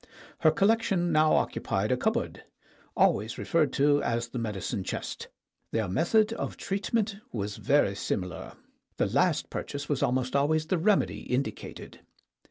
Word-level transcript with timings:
Her 0.39 0.49
collection 0.49 1.11
now 1.11 1.33
occupied 1.35 1.91
a 1.91 1.95
cupboard, 1.95 2.43
always 2.97 3.37
referred 3.37 3.71
to 3.73 4.01
as 4.01 4.29
the 4.29 4.39
medicine 4.39 4.83
chest. 4.83 5.27
Their 5.69 5.87
method 5.87 6.33
of 6.33 6.57
treatment 6.57 7.17
was 7.31 7.57
very 7.57 7.93
similar. 7.93 8.53
The 8.97 9.05
last 9.05 9.51
purchase 9.51 9.87
was 9.87 10.01
almost 10.01 10.35
al 10.35 10.47
ways 10.47 10.65
the 10.65 10.79
remedy 10.79 11.19
indicated. 11.31 11.99